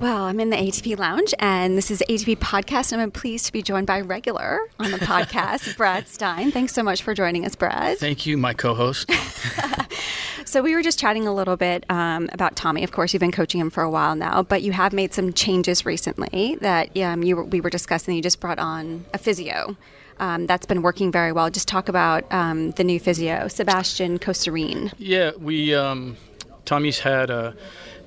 [0.00, 3.52] Well, I'm in the ATP Lounge, and this is ATP Podcast, and I'm pleased to
[3.52, 6.50] be joined by regular on the podcast, Brad Stine.
[6.50, 7.98] Thanks so much for joining us, Brad.
[7.98, 9.10] Thank you, my co-host.
[10.46, 12.82] so we were just chatting a little bit um, about Tommy.
[12.82, 15.34] Of course, you've been coaching him for a while now, but you have made some
[15.34, 18.16] changes recently that um, you were, we were discussing.
[18.16, 19.76] You just brought on a physio.
[20.18, 21.50] Um, that's been working very well.
[21.50, 24.94] Just talk about um, the new physio, Sebastian Cosarine.
[24.96, 26.16] Yeah, we um,
[26.64, 27.54] Tommy's had a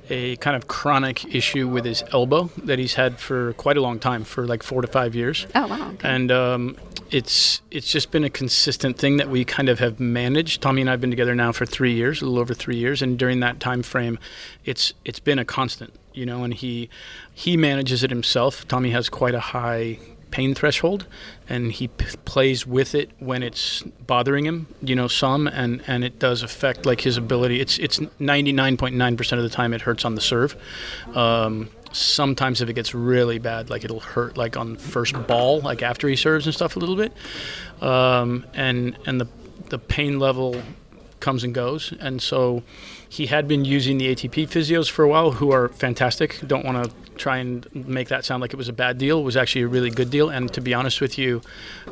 [0.09, 4.00] a kind of chronic issue with his elbow that he's had for quite a long
[4.00, 5.47] time, for like four to five years.
[5.55, 5.91] Oh wow!
[5.91, 6.09] Okay.
[6.09, 6.78] And um,
[7.11, 10.61] it's it's just been a consistent thing that we kind of have managed.
[10.61, 13.01] Tommy and I have been together now for three years, a little over three years,
[13.01, 14.19] and during that time frame,
[14.65, 16.43] it's it's been a constant, you know.
[16.43, 16.89] And he
[17.33, 18.67] he manages it himself.
[18.67, 20.00] Tommy has quite a high
[20.33, 21.05] pain threshold,
[21.47, 26.04] and he p- plays with it when it's bothering him, you know, some, and, and
[26.04, 27.61] it does affect like his ability.
[27.61, 30.56] It's it's 99.9% of the time it hurts on the serve.
[31.15, 35.84] Um, sometimes if it gets really bad, like it'll hurt like on first ball, like
[35.84, 37.14] after he serves and stuff a little bit,
[37.80, 39.28] um, and and the
[39.70, 40.59] the pain level
[41.20, 42.64] comes and goes, and so
[43.14, 46.39] he had been using the ATP physios for a while, who are fantastic.
[46.47, 49.20] Don't want to try and make that sound like it was a bad deal.
[49.20, 50.30] It was actually a really good deal.
[50.30, 51.44] And to be honest with you,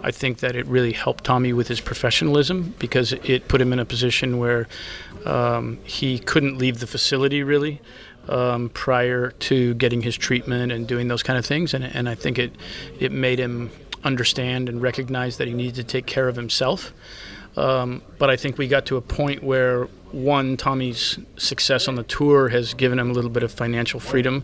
[0.01, 3.77] I think that it really helped Tommy with his professionalism because it put him in
[3.77, 4.67] a position where
[5.23, 7.81] um, he couldn't leave the facility really.
[8.27, 12.13] Um, prior to getting his treatment and doing those kind of things, and, and I
[12.13, 12.53] think it
[12.99, 13.71] it made him
[14.03, 16.93] understand and recognize that he needed to take care of himself.
[17.57, 22.03] Um, but I think we got to a point where one, Tommy's success on the
[22.03, 24.43] tour has given him a little bit of financial freedom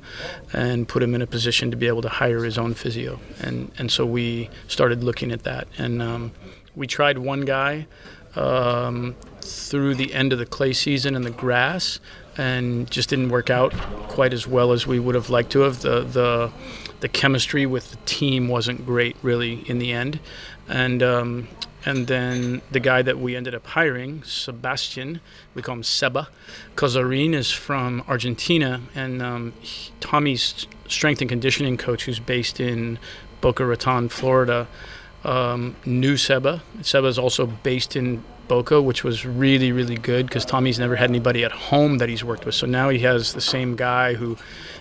[0.53, 3.19] and put him in a position to be able to hire his own physio.
[3.41, 5.67] And, and so we started looking at that.
[5.77, 6.31] And um,
[6.75, 7.87] we tried one guy
[8.35, 11.99] um, through the end of the clay season in the grass
[12.37, 13.73] and just didn't work out
[14.09, 15.81] quite as well as we would have liked to have.
[15.81, 16.51] The, the,
[16.99, 20.19] the chemistry with the team wasn't great, really, in the end.
[20.69, 21.47] And um,
[21.87, 25.21] and then the guy that we ended up hiring, Sebastian,
[25.55, 26.27] we call him Seba.
[26.75, 32.99] Cosarine is from Argentina, and um, he, Tommy's strength and conditioning coach, who's based in
[33.39, 34.67] Boca Raton, Florida,
[35.23, 36.61] um, knew Seba.
[36.81, 41.09] Seba is also based in Boca, which was really, really good because Tommy's never had
[41.09, 42.55] anybody at home that he's worked with.
[42.55, 44.35] So now he has the same guy who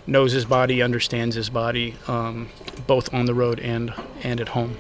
[0.09, 2.49] knows his body, understands his body, um,
[2.89, 4.77] both on the road and and at home.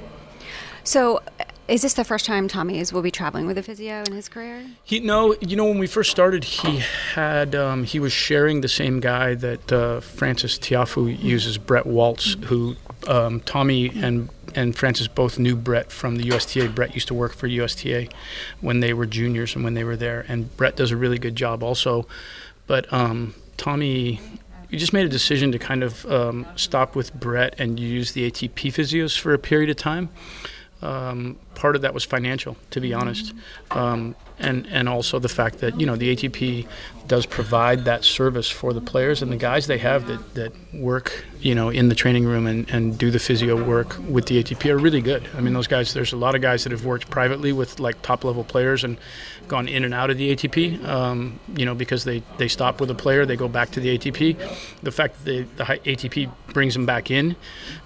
[0.82, 1.20] So,
[1.68, 4.28] is this the first time Tommy is will be traveling with a physio in his
[4.28, 4.64] career?
[4.84, 6.82] He no, you know when we first started, he
[7.14, 12.34] had um, he was sharing the same guy that uh, Frances Tiafoe uses, Brett Waltz,
[12.44, 12.76] who
[13.08, 16.68] um, Tommy and and Frances both knew Brett from the USTA.
[16.68, 18.08] Brett used to work for USTA
[18.60, 21.36] when they were juniors and when they were there, and Brett does a really good
[21.36, 22.06] job also.
[22.66, 24.20] But um, Tommy
[24.70, 28.30] we just made a decision to kind of um, stop with Brett and use the
[28.30, 30.08] ATP physios for a period of time.
[30.82, 33.32] Um, part of that was financial, to be honest,
[33.70, 36.66] um, and and also the fact that you know the ATP
[37.06, 41.24] does provide that service for the players and the guys they have that, that work
[41.40, 44.70] you know in the training room and, and do the physio work with the ATP
[44.70, 45.26] are really good.
[45.34, 45.94] I mean those guys.
[45.94, 48.98] There's a lot of guys that have worked privately with like top level players and
[49.48, 50.84] gone in and out of the ATP.
[50.84, 53.96] Um, you know because they they stop with a player, they go back to the
[53.96, 54.82] ATP.
[54.82, 57.34] The fact that the ATP brings them back in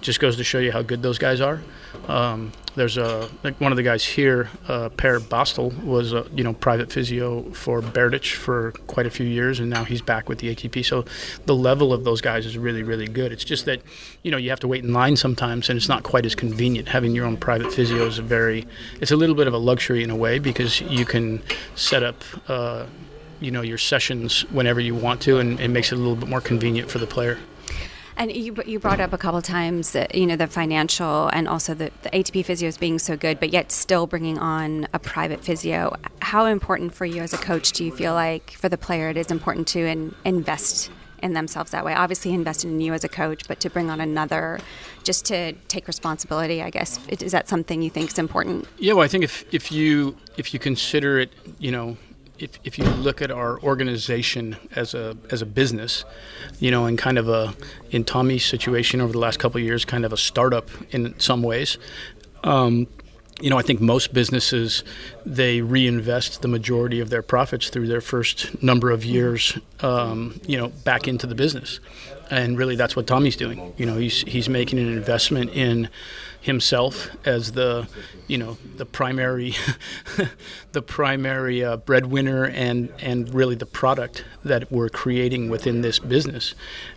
[0.00, 1.62] just goes to show you how good those guys are.
[2.08, 6.42] Um, there's a like one of the guys here, uh, Per Bastel, was a you
[6.42, 10.38] know private physio for Berdych for quite a few years, and now he's back with
[10.38, 10.82] the ATP.
[10.82, 11.04] So
[11.44, 13.32] the level of those guys is really really good.
[13.32, 13.82] It's just that
[14.22, 16.88] you know you have to wait in line sometimes, and it's not quite as convenient.
[16.88, 18.66] Having your own private physio is a very
[18.98, 21.42] it's a little bit of a luxury in a way because you can
[21.74, 22.16] set up.
[22.48, 22.86] Uh,
[23.42, 26.28] you know your sessions whenever you want to, and it makes it a little bit
[26.28, 27.38] more convenient for the player.
[28.20, 31.90] And you, you brought up a couple times you know, the financial and also the,
[32.02, 35.96] the ATP physios being so good, but yet still bringing on a private physio.
[36.20, 39.16] How important for you as a coach do you feel like for the player it
[39.16, 40.90] is important to in, invest
[41.22, 41.94] in themselves that way?
[41.94, 44.60] Obviously, investing in you as a coach, but to bring on another
[45.02, 48.68] just to take responsibility, I guess, is that something you think is important?
[48.76, 51.96] Yeah, well, I think if, if you if you consider it, you know,
[52.40, 56.04] if, if you look at our organization as a as a business,
[56.58, 57.54] you know, and kind of a
[57.90, 61.42] in Tommy's situation over the last couple of years, kind of a startup in some
[61.42, 61.78] ways.
[62.42, 62.86] Um,
[63.40, 64.84] you know, I think most businesses
[65.24, 70.58] they reinvest the majority of their profits through their first number of years, um, you
[70.58, 71.80] know, back into the business,
[72.30, 73.72] and really that's what Tommy's doing.
[73.76, 75.88] You know, he's he's making an investment in
[76.40, 77.88] himself as the,
[78.26, 79.54] you know, the primary,
[80.72, 86.54] the primary uh, breadwinner and and really the product that we're creating within this business,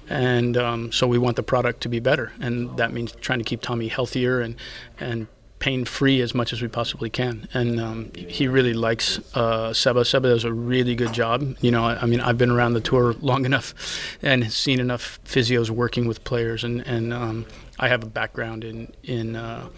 [0.10, 3.46] and um, so we want the product to be better, and that means trying to
[3.46, 4.56] keep Tommy healthier and
[5.00, 5.28] and
[5.64, 7.48] pain free as much as we possibly can.
[7.54, 10.04] And um, he really likes uh, Seba.
[10.04, 11.56] Seba does a really good job.
[11.62, 13.74] You know, I, I, mean, I've been around the tour long enough
[14.22, 17.46] and seen enough physios working with players, and and um,
[17.80, 19.36] I have a background in in.
[19.36, 19.70] Uh,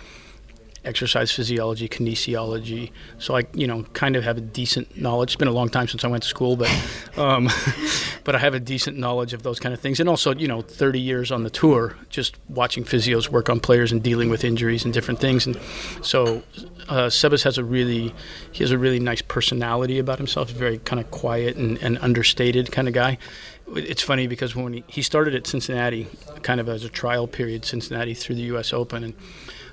[0.85, 2.91] exercise physiology, kinesiology.
[3.17, 5.31] So I, you know, kind of have a decent knowledge.
[5.31, 6.69] It's been a long time since I went to school, but,
[7.17, 7.49] um,
[8.23, 9.99] but I have a decent knowledge of those kind of things.
[9.99, 13.91] And also, you know, 30 years on the tour, just watching physios work on players
[13.91, 15.45] and dealing with injuries and different things.
[15.45, 15.59] And
[16.01, 16.43] so,
[16.87, 18.13] uh, Sebas has a really,
[18.51, 20.49] he has a really nice personality about himself.
[20.49, 23.17] He's very kind of quiet and, and understated kind of guy
[23.67, 26.07] it's funny because when he, he started at Cincinnati,
[26.41, 28.73] kind of as a trial period, Cincinnati through the U.S.
[28.73, 29.13] Open, and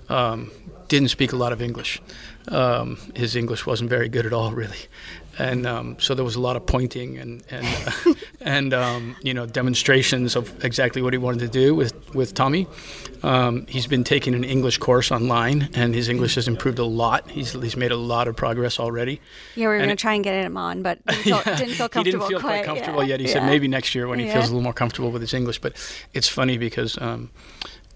[0.08, 0.50] um,
[0.88, 2.00] didn't speak a lot of English.
[2.48, 4.86] Um, his English wasn't very good at all, really,
[5.38, 9.34] and um, so there was a lot of pointing and and uh, and um, you
[9.34, 12.66] know demonstrations of exactly what he wanted to do with with Tommy.
[13.22, 17.30] Um, he's been taking an English course online, and his English has improved a lot.
[17.30, 19.20] He's he's made a lot of progress already.
[19.54, 21.74] Yeah, we were going to try and get him on, but didn't feel, yeah, didn't
[21.74, 22.04] feel comfortable.
[22.04, 23.20] He didn't feel quite, quite comfortable yeah, yet.
[23.20, 23.32] He yeah.
[23.32, 25.60] said maybe next year when he feels a little more comfortable with his English.
[25.60, 25.74] But
[26.12, 27.30] it's funny because um,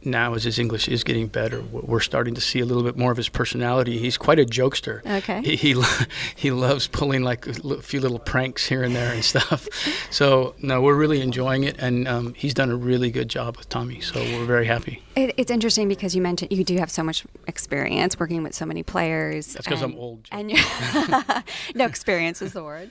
[0.05, 3.11] now as his English is getting better, we're starting to see a little bit more
[3.11, 3.99] of his personality.
[3.99, 5.05] He's quite a jokester.
[5.05, 5.43] Okay.
[5.43, 5.83] He he,
[6.37, 9.69] he loves pulling like a few little pranks here and there and stuff.
[10.11, 13.69] so no, we're really enjoying it, and um, he's done a really good job with
[13.69, 14.01] Tommy.
[14.01, 15.03] So we're very happy.
[15.17, 18.67] It, it's interesting because you mentioned you do have so much experience working with so
[18.67, 19.55] many players.
[19.55, 20.53] That's 'cause I'm old, And
[21.75, 22.91] no experience is the word.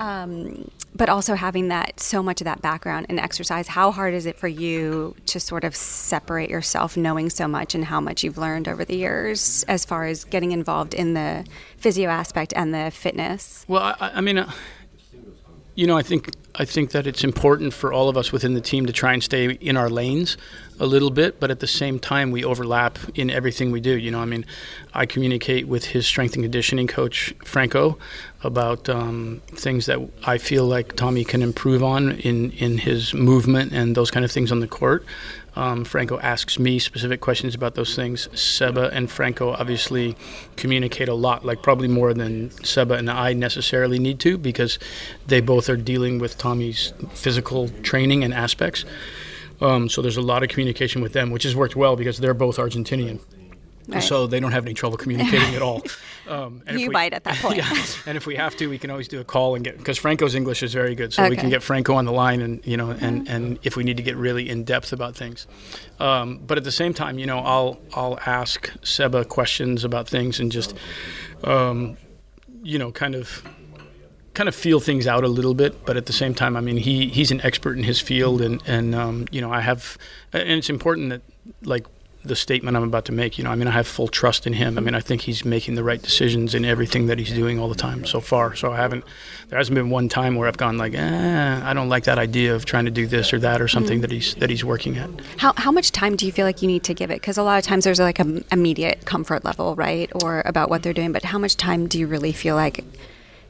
[0.00, 4.26] Um, but also having that so much of that background in exercise, how hard is
[4.26, 8.38] it for you to sort of separate yourself, knowing so much and how much you've
[8.38, 11.44] learned over the years, as far as getting involved in the
[11.76, 13.64] physio aspect and the fitness?
[13.68, 14.50] Well, I, I- I mean, uh,
[15.76, 18.60] you know, I think I think that it's important for all of us within the
[18.60, 20.36] team to try and stay in our lanes
[20.80, 23.96] a little bit, but at the same time, we overlap in everything we do.
[23.96, 24.44] You know, I mean,
[24.92, 27.98] I communicate with his strength and conditioning coach Franco
[28.42, 33.72] about um, things that I feel like Tommy can improve on in in his movement
[33.72, 35.04] and those kind of things on the court.
[35.56, 38.28] Um, Franco asks me specific questions about those things.
[38.38, 40.16] Seba and Franco obviously
[40.56, 44.78] communicate a lot, like probably more than Seba and I necessarily need to, because
[45.26, 48.84] they both are dealing with Tommy's physical training and aspects.
[49.60, 52.32] Um, so there's a lot of communication with them, which has worked well because they're
[52.32, 53.20] both Argentinian.
[53.88, 54.02] Right.
[54.02, 55.82] So they don't have any trouble communicating at all.
[56.30, 57.56] Um, and You we- bite at that point.
[57.58, 57.74] yeah,
[58.06, 60.34] and if we have to, we can always do a call and get because Franco's
[60.36, 62.90] English is very good, so we can get Franco on the line, and you know,
[62.90, 65.46] and and if we need to get really in depth about things,
[65.98, 70.38] um, but at the same time, you know, I'll I'll ask Seba questions about things
[70.38, 70.74] and just,
[71.42, 71.96] um,
[72.62, 73.42] you know, kind of
[74.34, 76.76] kind of feel things out a little bit, but at the same time, I mean,
[76.76, 79.98] he he's an expert in his field, and and um, you know, I have,
[80.32, 81.22] and it's important that
[81.64, 81.86] like
[82.22, 84.52] the statement I'm about to make, you know, I mean, I have full trust in
[84.52, 84.76] him.
[84.76, 87.68] I mean, I think he's making the right decisions in everything that he's doing all
[87.68, 88.54] the time so far.
[88.54, 89.04] So I haven't,
[89.48, 92.54] there hasn't been one time where I've gone like, eh, I don't like that idea
[92.54, 95.08] of trying to do this or that or something that he's that he's working at.
[95.38, 97.20] How, how much time do you feel like you need to give it?
[97.22, 100.10] Because a lot of times there's like an immediate comfort level, right?
[100.22, 101.12] Or about what they're doing.
[101.12, 102.78] But how much time do you really feel like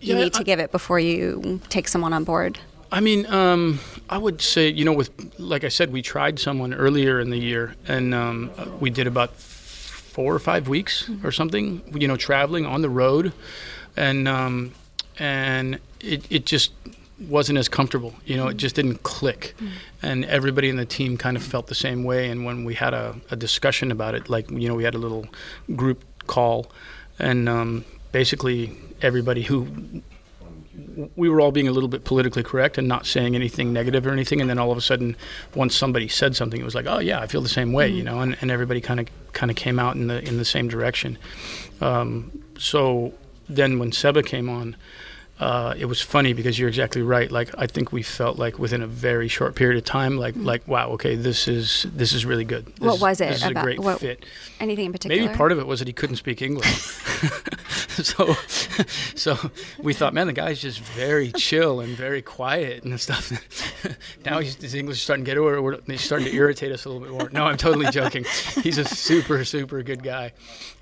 [0.00, 2.60] you Yeah, need to I- give it before you take someone on board?
[2.92, 3.78] I mean, um,
[4.08, 7.38] I would say, you know, with like I said, we tried someone earlier in the
[7.38, 8.50] year, and um,
[8.80, 11.82] we did about four or five weeks or something.
[11.94, 13.32] You know, traveling on the road,
[13.96, 14.72] and um,
[15.18, 16.72] and it it just
[17.28, 18.14] wasn't as comfortable.
[18.24, 19.54] You know, it just didn't click,
[20.02, 22.28] and everybody in the team kind of felt the same way.
[22.28, 24.98] And when we had a, a discussion about it, like you know, we had a
[24.98, 25.26] little
[25.76, 26.72] group call,
[27.20, 30.02] and um, basically everybody who
[31.16, 34.10] we were all being a little bit politically correct and not saying anything negative or
[34.10, 34.40] anything.
[34.40, 35.16] And then all of a sudden,
[35.54, 38.02] once somebody said something, it was like, oh yeah, I feel the same way, you
[38.02, 38.20] know.
[38.20, 41.18] And, and everybody kind of kind of came out in the in the same direction.
[41.80, 43.14] Um, so
[43.48, 44.76] then when Seba came on.
[45.40, 47.32] Uh, it was funny because you're exactly right.
[47.32, 50.68] Like I think we felt like within a very short period of time, like like
[50.68, 52.66] wow, okay, this is this is really good.
[52.66, 54.26] This What was it This is about- a great what- fit.
[54.60, 55.22] Anything in particular?
[55.24, 56.68] Maybe part of it was that he couldn't speak English.
[57.88, 58.34] so,
[59.14, 59.38] so
[59.78, 63.32] we thought, man, the guy's just very chill and very quiet and stuff.
[64.26, 65.78] now he's, his English is starting to get over.
[65.86, 67.30] He's starting to irritate us a little bit more.
[67.30, 68.24] No, I'm totally joking.
[68.62, 70.32] He's a super, super good guy.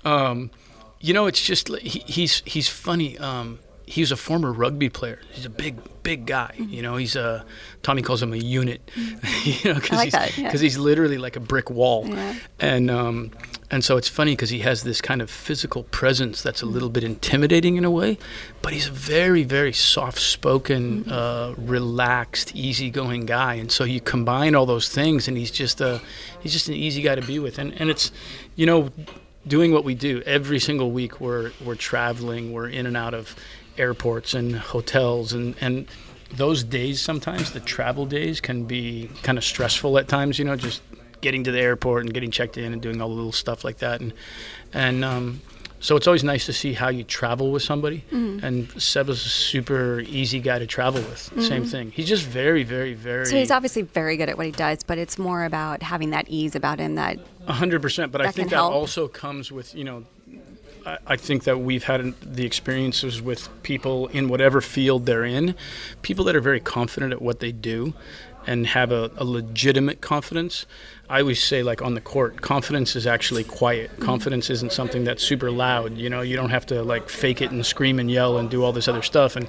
[0.03, 0.51] Um,
[0.99, 3.17] You know, it's just he, he's he's funny.
[3.17, 3.59] Um,
[3.89, 5.19] he's a former rugby player.
[5.31, 6.53] He's a big, big guy.
[6.53, 6.73] Mm-hmm.
[6.73, 7.43] You know, he's a
[7.81, 8.85] Tommy calls him a unit.
[8.95, 9.49] Mm-hmm.
[9.67, 10.51] you know, because like he's, yeah.
[10.51, 12.07] he's literally like a brick wall.
[12.07, 12.35] Yeah.
[12.59, 13.31] And um,
[13.71, 16.73] and so it's funny because he has this kind of physical presence that's a mm-hmm.
[16.75, 18.19] little bit intimidating in a way,
[18.61, 21.11] but he's a very, very soft-spoken, mm-hmm.
[21.11, 23.55] uh, relaxed, easygoing guy.
[23.55, 25.99] And so you combine all those things, and he's just a
[26.41, 27.57] he's just an easy guy to be with.
[27.57, 28.11] And and it's,
[28.55, 28.91] you know
[29.47, 33.35] doing what we do every single week we're we're traveling we're in and out of
[33.79, 35.87] airports and hotels and and
[36.31, 40.55] those days sometimes the travel days can be kind of stressful at times you know
[40.55, 40.81] just
[41.21, 43.77] getting to the airport and getting checked in and doing all the little stuff like
[43.79, 44.13] that and
[44.73, 45.41] and um,
[45.81, 48.03] so it's always nice to see how you travel with somebody.
[48.11, 48.45] Mm-hmm.
[48.45, 51.29] And Seb is a super easy guy to travel with.
[51.31, 51.41] Mm-hmm.
[51.41, 51.91] Same thing.
[51.91, 53.25] He's just very, very, very.
[53.25, 56.27] So he's obviously very good at what he does, but it's more about having that
[56.27, 57.17] ease about him that.
[57.47, 58.11] hundred percent.
[58.11, 58.73] But I think that help.
[58.73, 60.05] also comes with you know
[60.85, 65.55] I think that we've had the experiences with people in whatever field they're in,
[66.01, 67.93] people that are very confident at what they do
[68.47, 70.65] and have a, a, legitimate confidence.
[71.09, 73.91] I always say, like on the court, confidence is actually quiet.
[73.91, 74.05] Mm-hmm.
[74.05, 75.97] Confidence isn't something that's super loud.
[75.97, 78.63] You know, you don't have to like fake it and scream and yell and do
[78.63, 79.35] all this other stuff.
[79.35, 79.47] And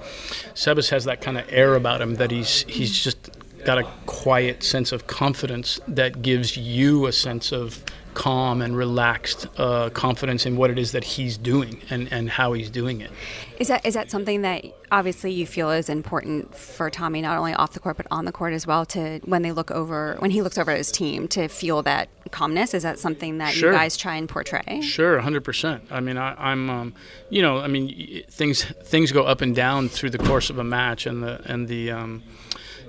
[0.55, 3.31] Sebas has that kind of air about him that he's he's just
[3.65, 9.47] got a quiet sense of confidence that gives you a sense of calm and relaxed
[9.59, 13.11] uh, confidence in what it is that he's doing and, and how he's doing it.
[13.59, 17.53] Is that is that something that obviously you feel is important for Tommy, not only
[17.53, 18.87] off the court but on the court as well?
[18.87, 22.09] To when they look over, when he looks over at his team, to feel that
[22.31, 22.75] calmness.
[22.75, 23.73] Is that something that sure.
[23.73, 24.81] you guys try and portray?
[24.81, 25.85] Sure, hundred percent.
[25.91, 26.95] I mean, I, am um,
[27.29, 30.65] you know, I mean, things things go up and down through the course of a
[30.65, 32.23] match, and the and the um,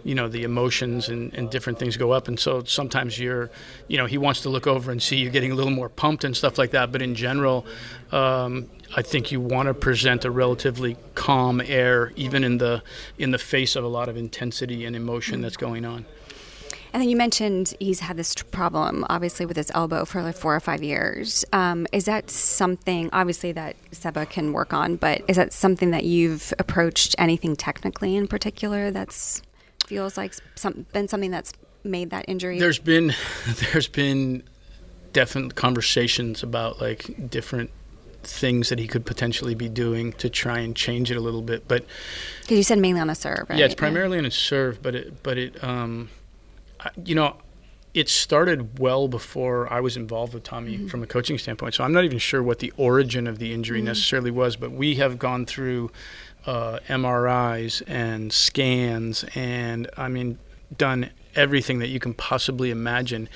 [0.03, 2.27] you know the emotions and, and different things go up.
[2.27, 3.49] And so sometimes you're
[3.87, 6.23] you know he wants to look over and see you getting a little more pumped
[6.23, 6.91] and stuff like that.
[6.91, 7.65] But in general
[8.11, 12.83] um, I think you want to present a relatively calm air even in the
[13.17, 16.05] in the face of a lot of intensity and emotion that's going on.
[16.93, 20.55] And then you mentioned he's had this problem, obviously, with his elbow for like four
[20.55, 21.45] or five years.
[21.53, 26.03] Um, is that something, obviously, that Seba can work on, but is that something that
[26.03, 29.41] you've approached anything technically in particular that's
[29.91, 31.51] feels like some, been something that's
[31.83, 32.57] made that injury?
[32.57, 33.13] There's been
[33.47, 34.43] there's been
[35.11, 37.69] definite conversations about like different
[38.23, 41.67] things that he could potentially be doing to try and change it a little bit.
[41.67, 41.85] But
[42.41, 43.59] because you said mainly on the serve, right?
[43.59, 44.21] Yeah, it's primarily yeah.
[44.21, 46.09] on a serve, but it but it um,
[47.03, 47.37] you know.
[47.93, 50.87] It started well before I was involved with Tommy mm-hmm.
[50.87, 51.73] from a coaching standpoint.
[51.73, 53.87] So I'm not even sure what the origin of the injury mm-hmm.
[53.87, 55.91] necessarily was, but we have gone through
[56.45, 60.39] uh, MRIs and scans, and I mean,
[60.75, 63.29] done everything that you can possibly imagine.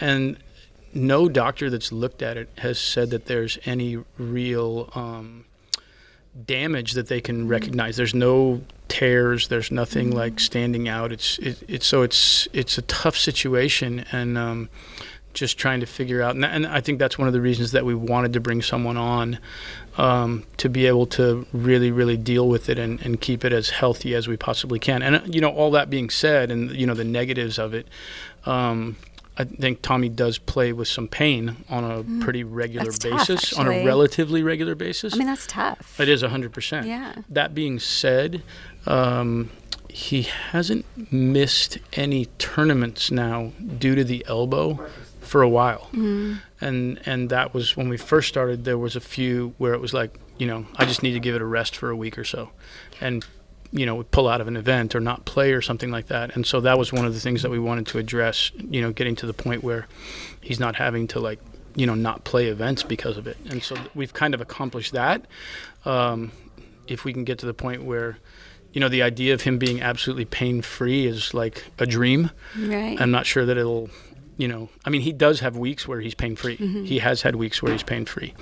[0.00, 0.36] And
[0.92, 5.44] no doctor that's looked at it has said that there's any real um,
[6.46, 7.48] damage that they can mm-hmm.
[7.48, 7.96] recognize.
[7.96, 9.48] There's no tears.
[9.48, 10.18] There's nothing mm-hmm.
[10.18, 11.12] like standing out.
[11.12, 14.68] It's it, it's so it's it's a tough situation, and um,
[15.34, 16.34] just trying to figure out.
[16.34, 18.96] And, and, I think that's one of the reasons that we wanted to bring someone
[18.96, 19.38] on
[19.96, 23.70] um, to be able to really, really deal with it and, and keep it as
[23.70, 25.02] healthy as we possibly can.
[25.02, 27.86] And uh, you know, all that being said, and you know the negatives of it.
[28.46, 28.96] Um,
[29.38, 33.58] I think Tommy does play with some pain on a mm, pretty regular basis, tough,
[33.58, 35.14] on a relatively regular basis.
[35.14, 35.98] I mean, that's tough.
[35.98, 36.84] It is 100%.
[36.84, 37.14] Yeah.
[37.30, 38.42] That being said,
[38.86, 39.50] um,
[39.88, 44.86] he hasn't missed any tournaments now due to the elbow
[45.30, 45.88] for a while.
[45.92, 46.34] Mm-hmm.
[46.60, 48.64] And and that was when we first started.
[48.64, 51.36] There was a few where it was like, you know, I just need to give
[51.36, 52.50] it a rest for a week or so,
[53.00, 53.24] and
[53.70, 56.34] you know, pull out of an event or not play or something like that.
[56.34, 58.50] And so that was one of the things that we wanted to address.
[58.56, 59.86] You know, getting to the point where
[60.40, 61.38] he's not having to like
[61.76, 63.36] you know not play events because of it.
[63.48, 65.26] And so we've kind of accomplished that.
[65.84, 66.32] Um,
[66.88, 68.18] if we can get to the point where
[68.72, 72.32] you know the idea of him being absolutely pain free is like a dream.
[72.58, 73.00] Right.
[73.00, 73.90] I'm not sure that it'll
[74.40, 76.56] you know, I mean, he does have weeks where he's pain free.
[76.56, 76.84] Mm-hmm.
[76.84, 78.34] He has had weeks where he's pain free.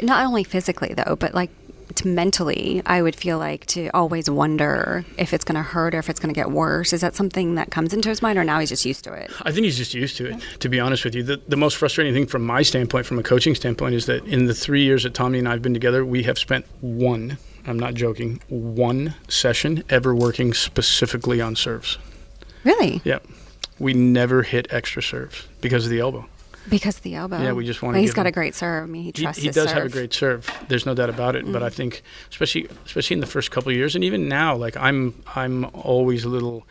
[0.00, 1.50] Not only physically, though, but like
[1.96, 5.98] to mentally, I would feel like to always wonder if it's going to hurt or
[5.98, 6.92] if it's going to get worse.
[6.92, 9.30] Is that something that comes into his mind, or now he's just used to it?
[9.42, 11.22] I think he's just used to it, to be honest with you.
[11.22, 14.46] The, the most frustrating thing from my standpoint, from a coaching standpoint, is that in
[14.46, 17.78] the three years that Tommy and I have been together, we have spent one, I'm
[17.78, 21.98] not joking, one session ever working specifically on serves.
[22.64, 23.00] Really?
[23.04, 23.18] Yeah
[23.78, 26.26] we never hit extra serves because of the elbow.
[26.68, 27.40] Because of the elbow.
[27.40, 28.00] Yeah, we just want to.
[28.00, 28.30] He's got him.
[28.30, 28.84] a great serve.
[28.84, 29.40] I mean, he trusts.
[29.40, 29.78] He, he does serve.
[29.78, 30.50] have a great serve.
[30.68, 31.44] There's no doubt about it.
[31.44, 31.52] Mm.
[31.52, 34.76] But I think, especially especially in the first couple of years, and even now, like
[34.76, 36.66] I'm I'm always a little.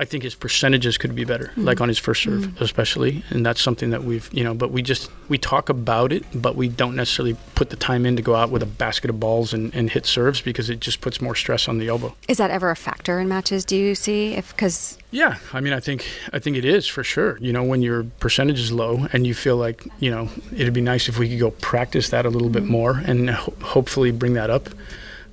[0.00, 1.64] I think his percentages could be better, Mm-hmm.
[1.64, 4.80] like on his first serve, especially, and that's something that we've, you know, but we
[4.82, 8.34] just we talk about it, but we don't necessarily put the time in to go
[8.34, 11.34] out with a basket of balls and, and hit serves because it just puts more
[11.34, 12.14] stress on the elbow.
[12.28, 13.64] Is that ever a factor in matches?
[13.64, 17.04] Do you see if because Yeah, I mean, I think I think it is for
[17.04, 17.36] sure.
[17.38, 20.80] You know, when your percentage is low and you feel like you know it'd be
[20.80, 24.32] nice if we could go practice that a little bit more and ho- hopefully bring
[24.34, 24.70] that up.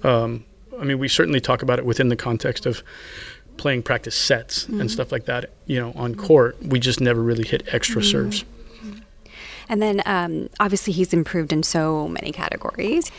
[0.03, 0.43] Um,
[0.79, 2.83] I mean, we certainly talk about it within the context of
[3.57, 5.49] playing practice sets and stuff like that.
[5.65, 8.45] You know, on court, we just never really hit extra serves.
[9.69, 13.11] And then um, obviously he's improved in so many categories.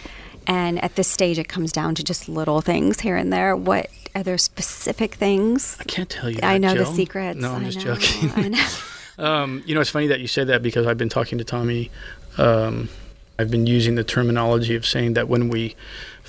[0.47, 3.55] And at this stage, it comes down to just little things here and there.
[3.55, 5.77] What are there specific things?
[5.79, 6.39] I can't tell you.
[6.43, 6.95] I that, know the Jill.
[6.95, 7.39] secrets.
[7.39, 8.33] No, I'm I just know, joking.
[8.37, 8.67] I know.
[9.19, 11.91] Um, you know, it's funny that you say that because I've been talking to Tommy.
[12.37, 12.89] Um,
[13.37, 15.75] I've been using the terminology of saying that when we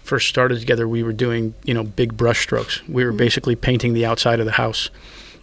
[0.10, 2.82] first started together, we were doing, you know, big brush strokes.
[2.90, 4.90] We were basically painting the outside of the house.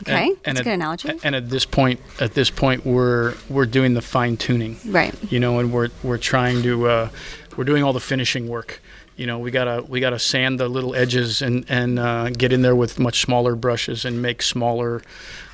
[0.02, 1.10] Okay, that's a good analogy.
[1.24, 4.76] And at this point, at this point, we're we're doing the fine tuning.
[4.84, 5.14] Right.
[5.32, 7.08] You know, and we're we're trying to uh,
[7.56, 8.82] we're doing all the finishing work.
[9.16, 12.60] You know, we gotta we gotta sand the little edges and and uh, get in
[12.60, 15.00] there with much smaller brushes and make smaller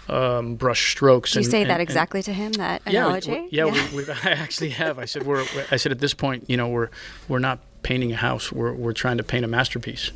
[0.08, 1.36] um, brush strokes.
[1.36, 2.50] You and, say and- that and- exactly to him?
[2.54, 3.30] That yeah, we- analogy?
[3.42, 4.98] we- yeah, We, we, I actually have.
[4.98, 5.44] I said we're.
[5.70, 6.88] I said at this point, you know, we're
[7.28, 8.52] we're not painting a house.
[8.52, 10.10] We're we're trying to paint a masterpiece,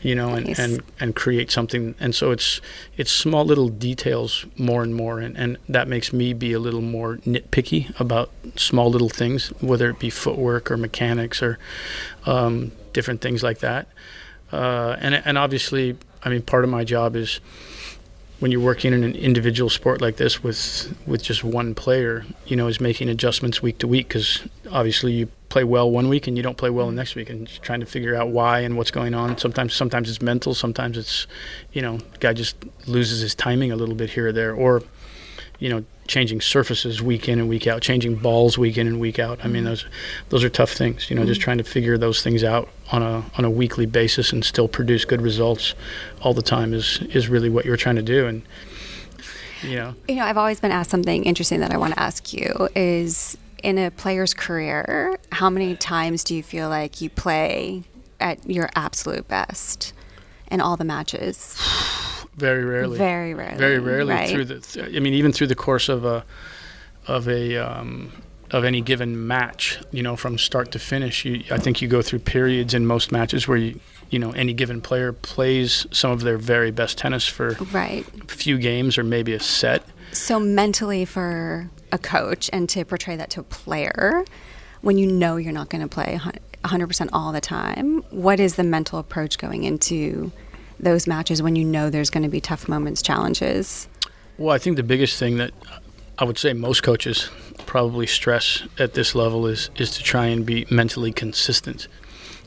[0.00, 0.58] you know, and, Nice.
[0.58, 1.94] and and create something.
[2.00, 2.60] And so it's
[2.96, 6.80] it's small little details more and more, and and that makes me be a little
[6.82, 11.58] more nitpicky about small little things, whether it be footwork or mechanics or
[12.26, 13.88] um, different things like that.
[14.52, 17.40] Uh, and and obviously, I mean, part of my job is
[18.40, 22.56] when you're working in an individual sport like this with with just one player, you
[22.56, 26.38] know, is making adjustments week to week because obviously you play well one week and
[26.38, 26.96] you don't play well the mm.
[26.96, 29.36] next week, and just trying to figure out why and what's going on.
[29.36, 31.26] Sometimes sometimes it's mental, sometimes it's
[31.72, 32.56] you know, guy just
[32.86, 34.82] loses his timing a little bit here or there, or
[35.58, 39.18] you know, changing surfaces week in and week out, changing balls week in and week
[39.18, 39.44] out.
[39.44, 39.66] I mean, mm.
[39.66, 39.84] those
[40.30, 41.10] those are tough things.
[41.10, 41.44] You know, just mm.
[41.44, 45.04] trying to figure those things out on a on a weekly basis and still produce
[45.04, 45.74] good results
[46.22, 48.26] all the time is is really what you're trying to do.
[48.26, 48.42] And
[49.62, 52.32] you know, You know, I've always been asked something interesting that I want to ask
[52.32, 57.84] you is in a player's career, how many times do you feel like you play
[58.20, 59.92] at your absolute best
[60.50, 61.56] in all the matches?
[62.36, 63.56] very rarely, Very rarely.
[63.58, 64.28] very rarely right?
[64.30, 64.60] through the.
[64.60, 66.24] Th- I mean, even through the course of a
[67.06, 68.12] of a um,
[68.50, 72.02] of any given match, you know, from start to finish, you, I think you go
[72.02, 76.20] through periods in most matches where you you know any given player plays some of
[76.22, 78.04] their very best tennis for Right.
[78.22, 79.82] a few games or maybe a set.
[80.12, 84.24] So mentally for a coach and to portray that to a player
[84.82, 86.20] when you know you're not going to play
[86.64, 90.30] 100% all the time, what is the mental approach going into
[90.78, 93.88] those matches when you know there's going to be tough moments, challenges?
[94.36, 95.52] Well, I think the biggest thing that
[96.18, 97.30] I would say most coaches
[97.64, 101.88] probably stress at this level is is to try and be mentally consistent,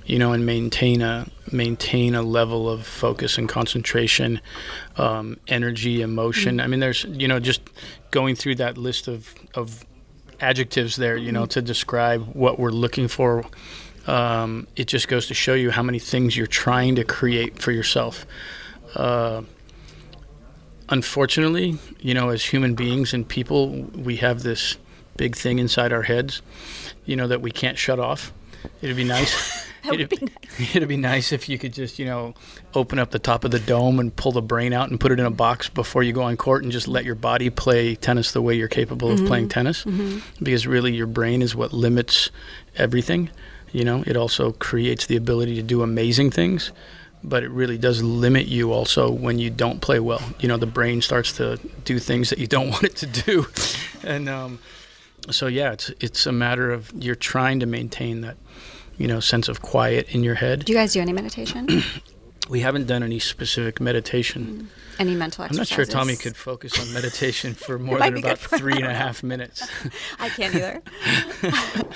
[0.06, 4.42] you know, and maintain a maintain a level of focus and concentration,
[4.98, 6.60] um, energy, emotion.
[6.60, 7.62] I mean, there's you know just
[8.12, 9.86] going through that list of of
[10.40, 13.46] adjectives there, you know, to describe what we're looking for.
[14.08, 17.72] Um, it just goes to show you how many things you're trying to create for
[17.72, 18.26] yourself.
[18.94, 19.42] Uh,
[20.90, 24.78] unfortunately, you know, as human beings and people, we have this
[25.18, 26.42] big thing inside our heads,
[27.06, 28.32] you know, that we can't shut off.
[28.82, 29.65] It'd be nice.
[29.86, 30.76] That would it'd, be nice.
[30.76, 32.34] it'd be nice if you could just, you know,
[32.74, 35.20] open up the top of the dome and pull the brain out and put it
[35.20, 38.32] in a box before you go on court and just let your body play tennis
[38.32, 39.86] the way you're capable of playing tennis.
[40.42, 42.32] Because really, your brain is what limits
[42.76, 43.30] everything.
[43.72, 46.72] You know, it also creates the ability to do amazing things
[47.24, 50.22] but it really does limit you also when you don't play well.
[50.40, 53.48] You know, the brain starts to do things that you don't want it to do,
[54.04, 54.60] and um,
[55.32, 58.38] so yeah, it's it's a matter of you're trying to maintain that,
[58.98, 60.66] you know, sense of quiet in your head.
[60.66, 61.84] Do you guys do any meditation?
[62.48, 64.70] We haven't done any specific meditation.
[65.00, 65.72] any mental exercises?
[65.72, 68.94] I'm not sure Tommy could focus on meditation for more than about three and a
[68.94, 69.68] half minutes.
[70.20, 70.82] I can't either.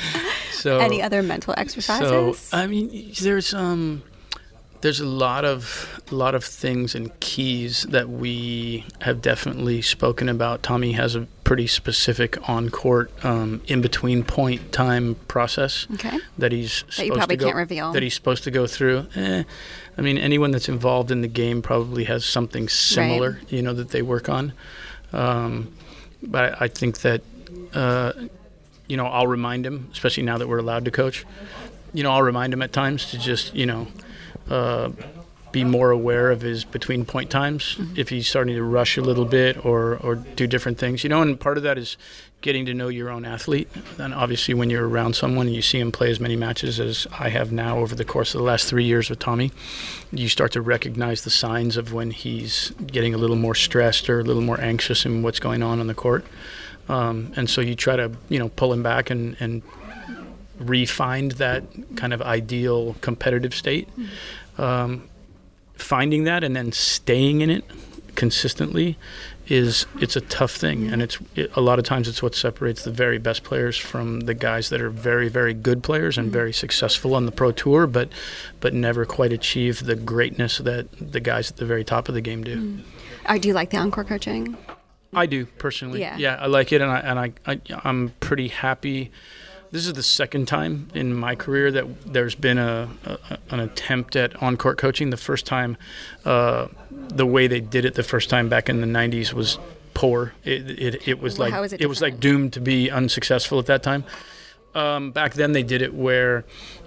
[0.52, 2.10] So any other mental exercises?
[2.10, 2.54] So exercises?
[2.54, 4.04] I mean, there's um,
[4.82, 10.30] there's a lot of a lot of things and keys that we have definitely spoken
[10.30, 10.63] about.
[10.63, 16.18] Tommy has a pretty specific on court, um, in between point time process okay.
[16.38, 17.92] that he's That you probably to go, can't reveal.
[17.92, 19.08] that he's supposed to go through.
[19.15, 19.44] Eh,
[19.98, 23.89] I mean, anyone that's involved in the game probably has something similar, you know, that
[23.89, 24.54] they work on.
[25.12, 25.74] Um,
[26.22, 27.22] but I think that,
[27.74, 28.13] uh,
[28.88, 31.26] you know, I'll remind him, especially now that we're allowed to coach.
[31.94, 33.88] You know, I'll remind him at times to just, you know,
[34.50, 34.90] uh,
[35.52, 37.94] be more aware of his between point times mm-hmm.
[38.00, 41.04] if he's starting to rush a little bit or or do different things.
[41.04, 41.98] You know, and part of that is
[42.42, 43.70] getting to know your own athlete.
[43.98, 47.08] And obviously, when you're around someone and you see him play as many matches as
[47.20, 49.52] I have now over the course of the last three years with Tommy,
[50.12, 54.20] you start to recognize the signs of when he's getting a little more stressed or
[54.20, 56.26] a little more anxious in what's going on on the court.
[56.88, 59.62] Um, and so you try to, you know, pull him back and, and
[60.60, 61.63] refind that
[61.95, 63.88] kind of ideal competitive state.
[64.58, 65.10] Um,
[65.76, 67.63] finding that and then staying in it
[68.15, 68.98] consistently
[69.48, 72.84] is it's a tough thing and it's it, a lot of times it's what separates
[72.84, 76.34] the very best players from the guys that are very very good players and mm-hmm.
[76.34, 78.10] very successful on the pro tour but
[78.60, 82.22] but never quite achieve the greatness that the guys at the very top of the
[82.22, 82.58] game do.
[82.58, 82.82] Mm.
[83.26, 84.56] Uh, do you like the on court coaching?
[85.13, 86.02] I do personally.
[86.02, 89.12] Yeah, yeah I like it and I and I, I I'm pretty happy
[89.72, 94.16] this is the second time in my career that there's been a, a an attempt
[94.16, 95.10] at on court coaching.
[95.10, 95.78] The first time,
[96.26, 99.60] uh, the way they did it the first time back in the '90s was
[99.94, 100.34] poor.
[100.44, 103.68] It it, it was well, like it, it, was like doomed to be unsuccessful at
[103.68, 104.06] that time.
[104.74, 106.46] Um, back then, they did it where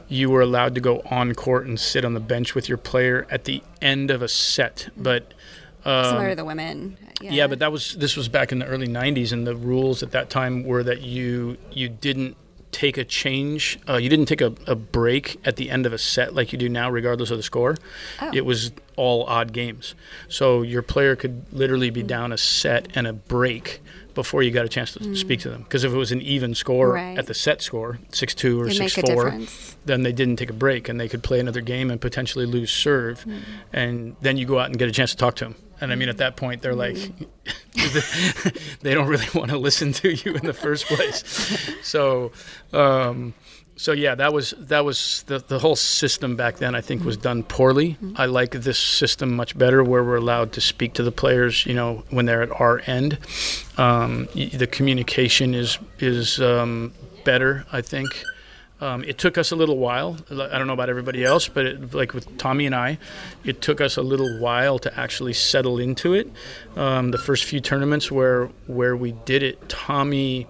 [0.08, 3.26] you were allowed to go on court and sit on the bench with your player
[3.30, 5.34] at the end of a set, but.
[5.84, 6.96] Um, Similar to the women.
[7.20, 7.30] Yeah.
[7.32, 7.46] yeah.
[7.48, 10.30] but that was this was back in the early '90s, and the rules at that
[10.30, 12.36] time were that you you didn't
[12.72, 13.78] take a change.
[13.88, 16.58] Uh, you didn't take a, a, break at the end of a set like you
[16.58, 17.76] do now, regardless of the score.
[18.20, 18.30] Oh.
[18.34, 19.94] It was all odd games.
[20.28, 22.06] So your player could literally be mm.
[22.06, 23.80] down a set and a break
[24.14, 25.16] before you got a chance to mm.
[25.16, 25.62] speak to them.
[25.62, 27.18] Because if it was an even score right.
[27.18, 29.40] at the set score, 6 2 or 6 4,
[29.84, 32.70] then they didn't take a break and they could play another game and potentially lose
[32.70, 33.24] serve.
[33.24, 33.40] Mm.
[33.72, 35.54] And then you go out and get a chance to talk to them.
[35.82, 36.96] And I mean, at that point, they're like,
[38.82, 41.24] they don't really want to listen to you in the first place.
[41.82, 42.30] So,
[42.72, 43.34] um,
[43.74, 46.76] so yeah, that was that was the the whole system back then.
[46.76, 47.94] I think was done poorly.
[47.94, 48.14] Mm-hmm.
[48.16, 51.66] I like this system much better, where we're allowed to speak to the players.
[51.66, 53.18] You know, when they're at our end,
[53.76, 56.92] um, the communication is is um,
[57.24, 57.66] better.
[57.72, 58.06] I think.
[58.82, 60.16] Um, it took us a little while.
[60.28, 62.98] I don't know about everybody else, but it, like with Tommy and I,
[63.44, 66.28] it took us a little while to actually settle into it.
[66.74, 70.48] Um, the first few tournaments where where we did it, Tommy,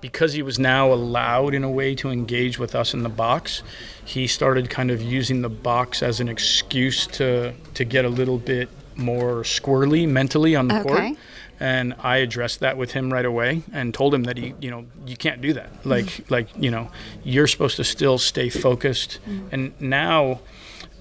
[0.00, 3.62] because he was now allowed in a way to engage with us in the box,
[4.06, 8.38] he started kind of using the box as an excuse to to get a little
[8.38, 10.88] bit more squirrely mentally on the okay.
[10.88, 11.18] court
[11.58, 14.86] and I addressed that with him right away and told him that he, you know,
[15.06, 15.70] you can't do that.
[15.84, 16.32] Like, mm-hmm.
[16.32, 16.90] like you know,
[17.24, 19.18] you're supposed to still stay focused.
[19.26, 19.48] Mm-hmm.
[19.52, 20.40] And now,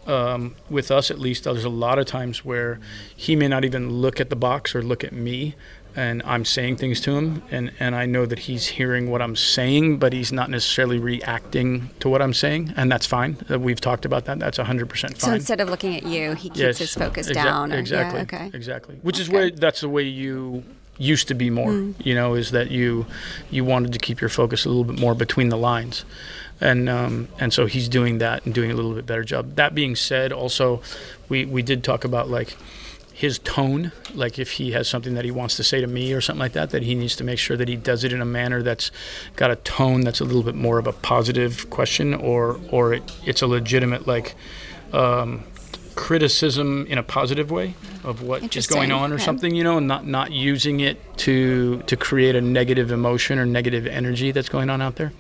[0.08, 2.80] um, with us at least, there's a lot of times where
[3.16, 5.56] he may not even look at the box or look at me,
[5.96, 9.36] and I'm saying things to him, and, and I know that he's hearing what I'm
[9.36, 13.38] saying, but he's not necessarily reacting to what I'm saying, and that's fine.
[13.50, 14.40] Uh, we've talked about that.
[14.40, 15.16] That's 100% fine.
[15.16, 17.72] So instead of looking at you, he keeps yes, his focus exa- down.
[17.72, 18.20] Exactly.
[18.20, 18.52] Yeah, okay.
[18.54, 18.96] Exactly.
[19.02, 19.24] Which okay.
[19.24, 20.64] is where that's the way you
[20.98, 21.72] used to be more.
[21.72, 22.06] Mm.
[22.06, 23.06] You know, is that you
[23.52, 26.06] you wanted to keep your focus a little bit more between the lines.
[26.62, 29.56] And um, and so he's doing that and doing a little bit better job.
[29.56, 30.82] That being said, also
[31.28, 32.56] we, we did talk about like
[33.16, 36.20] his tone, like if he has something that he wants to say to me or
[36.20, 38.26] something like that, that he needs to make sure that he does it in a
[38.26, 38.92] manner that's
[39.38, 43.04] got a tone that's a little bit more of a positive question, or or it,
[43.26, 44.36] it's a legitimate like
[44.92, 45.46] um,
[45.96, 47.74] criticism in a positive way
[48.04, 51.82] of what is going on or something, you know, and not not using it to
[51.84, 55.14] to create a negative emotion or negative energy that's going on out there.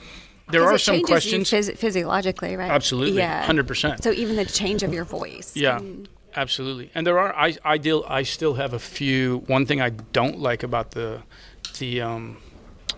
[0.52, 2.70] There are some questions phys- physiologically, right?
[2.70, 4.04] Absolutely, yeah, hundred percent.
[4.04, 7.78] So even the change of your voice, yeah, and, Absolutely, and there are I I
[7.78, 9.44] deal I still have a few.
[9.48, 11.22] One thing I don't like about the
[11.80, 12.38] the um,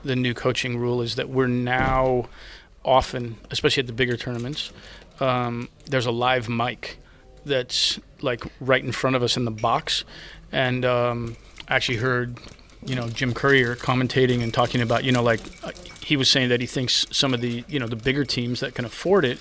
[0.03, 2.29] the new coaching rule is that we're now
[2.83, 4.71] often, especially at the bigger tournaments,
[5.19, 6.97] um, there's a live mic
[7.45, 10.03] that's like right in front of us in the box,
[10.51, 12.39] and um, I actually heard
[12.87, 15.41] you know Jim Courier commentating and talking about you know like
[16.07, 18.73] he was saying that he thinks some of the you know the bigger teams that
[18.73, 19.37] can afford it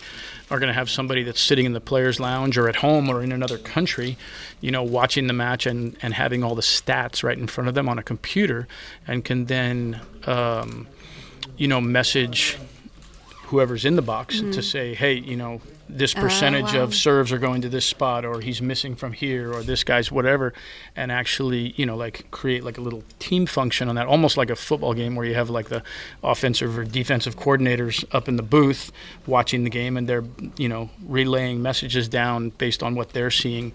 [0.51, 3.23] are going to have somebody that's sitting in the players lounge or at home or
[3.23, 4.17] in another country
[4.61, 7.75] you know watching the match and and having all the stats right in front of
[7.77, 8.67] them on a computer
[9.07, 10.89] and can then um,
[11.57, 12.59] you know message
[13.45, 14.51] whoever's in the box mm-hmm.
[14.51, 16.83] to say hey you know this oh, percentage wow.
[16.83, 20.11] of serves are going to this spot or he's missing from here or this guy's
[20.11, 20.53] whatever
[20.97, 24.51] and actually you know like create like a little team function on that almost like
[24.51, 25.83] a football game where you have like the
[26.23, 28.91] offensive or defensive coordinators up in the booth
[29.27, 30.25] watching the game and they're
[30.57, 33.73] you know relaying messages down based on what they're seeing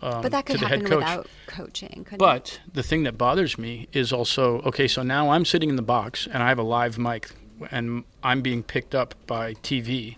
[0.00, 2.06] um, but that could happen without coaching.
[2.18, 2.74] But it?
[2.74, 4.86] the thing that bothers me is also okay.
[4.86, 7.30] So now I'm sitting in the box and I have a live mic,
[7.70, 10.16] and I'm being picked up by TV,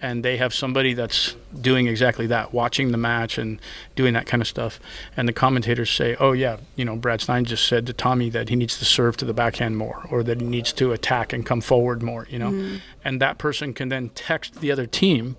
[0.00, 3.60] and they have somebody that's doing exactly that, watching the match and
[3.96, 4.78] doing that kind of stuff.
[5.16, 8.48] And the commentators say, "Oh yeah, you know, Brad Stine just said to Tommy that
[8.48, 11.44] he needs to serve to the backhand more, or that he needs to attack and
[11.44, 12.80] come forward more." You know, mm.
[13.04, 15.36] and that person can then text the other team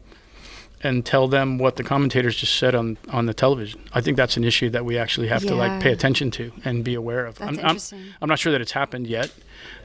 [0.81, 3.81] and tell them what the commentators just said on on the television.
[3.93, 5.51] I think that's an issue that we actually have yeah.
[5.51, 7.37] to like pay attention to and be aware of.
[7.37, 7.99] That's I'm, interesting.
[7.99, 9.31] I'm, I'm not sure that it's happened yet,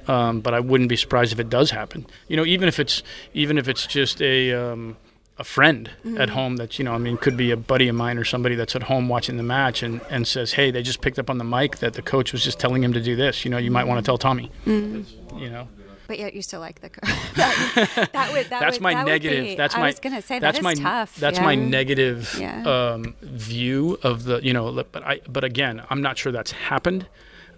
[0.09, 2.07] um, but I wouldn't be surprised if it does happen.
[2.29, 4.97] You know, even if it's even if it's just a um,
[5.38, 6.21] a friend mm-hmm.
[6.21, 8.55] at home that's you know I mean could be a buddy of mine or somebody
[8.55, 11.38] that's at home watching the match and, and says hey they just picked up on
[11.38, 13.71] the mic that the coach was just telling him to do this you know you
[13.71, 15.38] might want to tell Tommy mm-hmm.
[15.38, 15.67] you know
[16.07, 16.88] but yet you still like the
[17.35, 19.45] that, that would that that's would, my that negative.
[19.45, 19.87] Be, that's I my.
[19.87, 21.17] was gonna say that's that my tough.
[21.17, 21.45] that's yeah.
[21.45, 22.62] my negative yeah.
[22.62, 24.85] um, view of the you know.
[24.93, 27.07] But I but again, I'm not sure that's happened.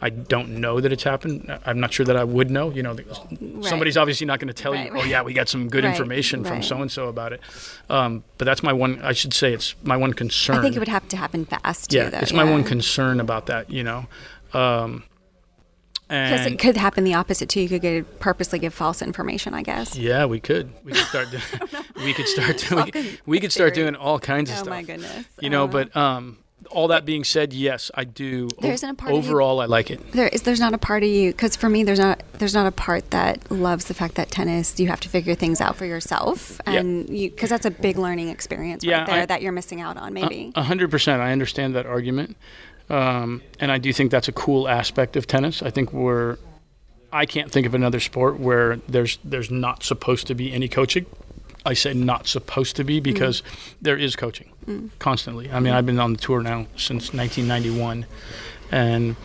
[0.00, 1.58] I don't know that it's happened.
[1.64, 2.70] I'm not sure that I would know.
[2.70, 3.64] You know, right.
[3.64, 6.44] somebody's obviously not going to tell right, you, "Oh yeah, we got some good information
[6.44, 7.40] from so and so about it."
[7.88, 9.00] Um, but that's my one.
[9.02, 10.56] I should say it's my one concern.
[10.56, 11.90] I think it would have to happen fast.
[11.90, 12.18] Too, yeah, though.
[12.18, 12.44] it's yeah.
[12.44, 13.70] my one concern about that.
[13.70, 14.06] You know.
[14.52, 15.04] Um,
[16.08, 17.60] because it could happen the opposite too.
[17.60, 19.54] You could get, purposely give false information.
[19.54, 19.96] I guess.
[19.96, 20.72] Yeah, we could.
[20.84, 21.30] We could start.
[21.30, 21.42] doing.
[21.96, 22.58] we could start.
[22.58, 22.84] doing.
[22.84, 24.68] we, could, we could start doing all kinds of oh, stuff.
[24.68, 25.26] Oh my goodness.
[25.40, 26.38] You know, uh, but um,
[26.70, 28.48] all that being said, yes, I do.
[28.60, 30.12] There isn't a part overall, you, I like it.
[30.12, 30.42] There is.
[30.42, 32.22] There's not a part of you because for me, there's not.
[32.34, 34.78] There's not a part that loves the fact that tennis.
[34.80, 37.14] You have to figure things out for yourself, and yeah.
[37.14, 39.96] you because that's a big learning experience right yeah, there I, that you're missing out
[39.96, 40.12] on.
[40.12, 40.52] Maybe.
[40.54, 41.22] A hundred percent.
[41.22, 42.36] I understand that argument,
[42.90, 45.62] um, and I do think that's a cool aspect of tennis.
[45.62, 46.38] I think we're
[47.12, 51.06] I can't think of another sport where there's there's not supposed to be any coaching.
[51.66, 53.74] I say not supposed to be because mm.
[53.82, 54.90] there is coaching mm.
[55.00, 55.50] constantly.
[55.50, 58.06] I mean, I've been on the tour now since 1991,
[58.70, 59.16] and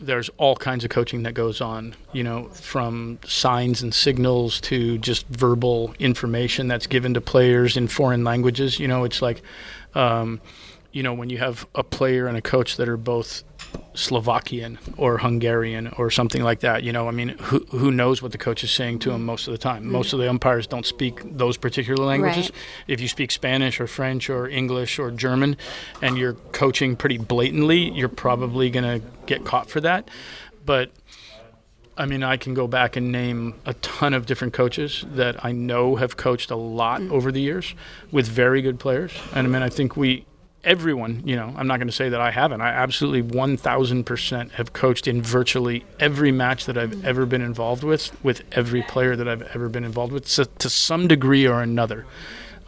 [0.00, 1.94] there's all kinds of coaching that goes on.
[2.12, 7.88] You know, from signs and signals to just verbal information that's given to players in
[7.88, 8.80] foreign languages.
[8.80, 9.42] You know, it's like,
[9.94, 10.40] um,
[10.92, 13.44] you know, when you have a player and a coach that are both
[13.94, 16.82] Slovakian or Hungarian or something like that.
[16.82, 19.46] You know, I mean, who who knows what the coach is saying to him most
[19.46, 19.82] of the time?
[19.82, 19.92] Mm-hmm.
[19.92, 22.50] Most of the umpires don't speak those particular languages.
[22.50, 22.58] Right.
[22.88, 25.56] If you speak Spanish or French or English or German,
[26.00, 30.08] and you're coaching pretty blatantly, you're probably going to get caught for that.
[30.64, 30.90] But
[31.96, 35.52] I mean, I can go back and name a ton of different coaches that I
[35.52, 37.10] know have coached a lot mm.
[37.10, 37.74] over the years
[38.10, 39.12] with very good players.
[39.34, 40.24] And I mean, I think we
[40.64, 42.60] everyone, you know, I'm not going to say that I haven't.
[42.60, 48.16] I absolutely 1000% have coached in virtually every match that I've ever been involved with,
[48.24, 52.06] with every player that I've ever been involved with, so to some degree or another.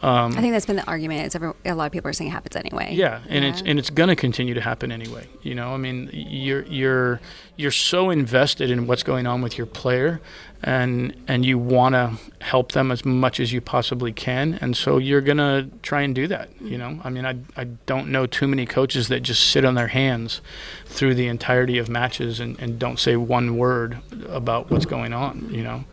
[0.05, 1.25] Um, I think that's been the argument.
[1.25, 2.93] It's every, a lot of people are saying it happens anyway.
[2.93, 3.49] Yeah, and yeah.
[3.49, 5.27] it's and it's going to continue to happen anyway.
[5.41, 7.19] You know, I mean, you're you're
[7.55, 10.21] you're so invested in what's going on with your player,
[10.61, 14.99] and and you want to help them as much as you possibly can, and so
[14.99, 16.49] you're going to try and do that.
[16.61, 19.73] You know, I mean, I I don't know too many coaches that just sit on
[19.73, 20.39] their hands
[20.85, 23.97] through the entirety of matches and, and don't say one word
[24.29, 25.49] about what's going on.
[25.51, 25.85] You know,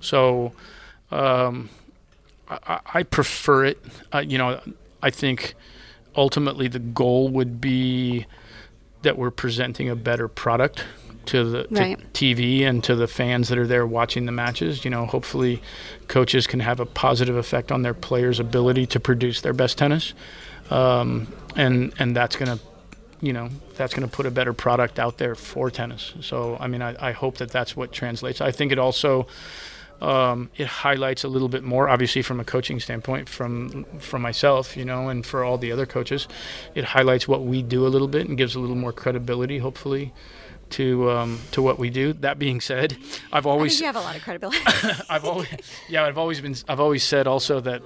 [0.00, 0.52] so.
[1.10, 1.68] Um,
[2.66, 3.84] I, I prefer it.
[4.12, 4.60] Uh, you know,
[5.02, 5.54] I think
[6.16, 8.26] ultimately the goal would be
[9.02, 10.84] that we're presenting a better product
[11.26, 12.12] to the right.
[12.14, 14.84] to TV and to the fans that are there watching the matches.
[14.84, 15.62] You know, hopefully,
[16.08, 20.14] coaches can have a positive effect on their players' ability to produce their best tennis,
[20.70, 22.64] um, and and that's going to,
[23.20, 26.12] you know, that's going to put a better product out there for tennis.
[26.20, 28.40] So, I mean, I, I hope that that's what translates.
[28.40, 29.26] I think it also
[30.02, 34.76] um, it highlights a little bit more, obviously from a coaching standpoint, from from myself,
[34.76, 36.26] you know, and for all the other coaches,
[36.74, 40.12] it highlights what we do a little bit and gives a little more credibility, hopefully,
[40.70, 42.12] to um, to what we do.
[42.14, 42.96] That being said,
[43.32, 44.58] I've always you have a lot of credibility.
[45.08, 45.48] I've always
[45.88, 47.82] yeah, I've always been I've always said also that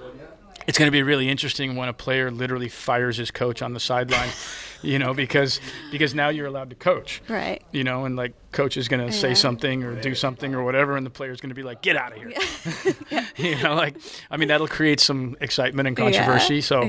[0.65, 3.79] it's going to be really interesting when a player literally fires his coach on the
[3.79, 4.29] sideline,
[4.81, 7.63] you know, because because now you're allowed to coach, right?
[7.71, 10.97] You know, and like coach is going to say something or do something or whatever,
[10.97, 12.31] and the player's going to be like, "Get out of here,"
[13.11, 13.25] yeah.
[13.37, 13.95] you know, like
[14.31, 16.61] I mean that'll create some excitement and controversy.
[16.61, 16.81] So,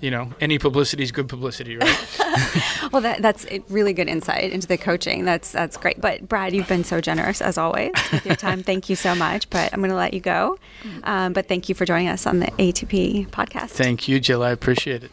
[0.00, 2.18] you know, any publicity is good publicity, right?
[2.92, 5.24] well, that, that's really good insight into the coaching.
[5.24, 6.00] That's that's great.
[6.00, 8.62] But Brad, you've been so generous as always with your time.
[8.62, 9.50] thank you so much.
[9.50, 10.58] But I'm going to let you go.
[11.02, 13.70] Um, but thank you for joining us on the ATP podcast.
[13.70, 14.44] Thank you, Jill.
[14.44, 15.10] I appreciate it.